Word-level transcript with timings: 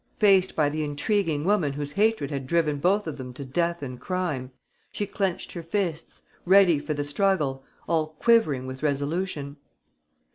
Faced 0.17 0.55
by 0.55 0.67
the 0.67 0.83
intriguing 0.83 1.43
woman 1.43 1.73
whose 1.73 1.91
hatred 1.91 2.31
had 2.31 2.47
driven 2.47 2.79
both 2.79 3.05
of 3.05 3.17
them 3.17 3.33
to 3.33 3.45
death 3.45 3.83
and 3.83 3.99
crime, 3.99 4.49
she 4.91 5.05
clenched 5.05 5.51
her 5.51 5.61
fists, 5.61 6.23
ready 6.43 6.79
for 6.79 6.95
the 6.95 7.03
struggle, 7.03 7.63
all 7.87 8.07
quivering 8.19 8.65
with 8.65 8.81
resolution. 8.81 9.57